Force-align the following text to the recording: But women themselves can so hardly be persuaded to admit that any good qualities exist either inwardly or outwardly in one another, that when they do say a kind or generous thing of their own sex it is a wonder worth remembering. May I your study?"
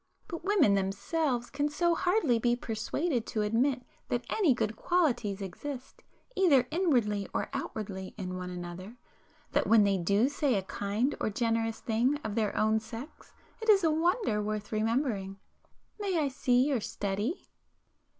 But 0.27 0.43
women 0.43 0.73
themselves 0.73 1.51
can 1.51 1.69
so 1.69 1.93
hardly 1.93 2.39
be 2.39 2.55
persuaded 2.55 3.27
to 3.27 3.43
admit 3.43 3.83
that 4.09 4.25
any 4.31 4.51
good 4.55 4.75
qualities 4.75 5.43
exist 5.43 6.01
either 6.35 6.67
inwardly 6.71 7.27
or 7.35 7.51
outwardly 7.53 8.15
in 8.17 8.35
one 8.35 8.49
another, 8.49 8.97
that 9.51 9.67
when 9.67 9.83
they 9.83 9.99
do 9.99 10.27
say 10.27 10.55
a 10.55 10.63
kind 10.63 11.13
or 11.19 11.29
generous 11.29 11.81
thing 11.81 12.17
of 12.23 12.33
their 12.33 12.57
own 12.57 12.79
sex 12.79 13.31
it 13.61 13.69
is 13.69 13.83
a 13.83 13.91
wonder 13.91 14.41
worth 14.41 14.71
remembering. 14.71 15.37
May 15.99 16.17
I 16.17 16.31
your 16.49 16.81
study?" 16.81 17.49